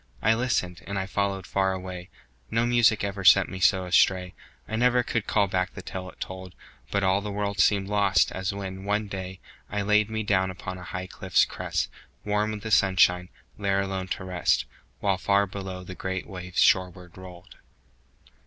I 0.23 0.33
listened, 0.33 0.81
and 0.87 0.97
I 0.97 1.05
followed 1.05 1.45
far 1.45 1.73
away 1.73 2.09
No 2.49 2.65
music 2.65 3.03
ever 3.03 3.23
sent 3.23 3.49
me 3.49 3.59
so 3.59 3.85
astray, 3.85 4.33
I 4.67 4.75
never 4.75 5.03
could 5.03 5.27
call 5.27 5.45
back 5.45 5.75
the 5.75 5.83
tale 5.83 6.09
it 6.09 6.19
told, 6.19 6.55
But 6.89 7.03
all 7.03 7.21
the 7.21 7.31
world 7.31 7.59
seemed 7.59 7.87
lost, 7.87 8.31
as 8.31 8.51
when, 8.51 8.83
one 8.83 9.07
day, 9.07 9.39
I 9.69 9.83
laid 9.83 10.09
me 10.09 10.23
down 10.23 10.49
upon 10.49 10.79
a 10.79 10.83
high 10.83 11.05
cliff's 11.05 11.45
crest, 11.45 11.87
Warm 12.25 12.49
with 12.49 12.63
the 12.63 12.71
sunshine, 12.71 13.29
there 13.59 13.79
alone 13.81 14.07
to 14.17 14.23
rest, 14.23 14.65
While 15.01 15.19
far 15.19 15.45
below 15.45 15.83
the 15.83 15.93
great 15.93 16.25
waves 16.25 16.57
shoreward 16.59 17.15
rolled. 17.15 17.57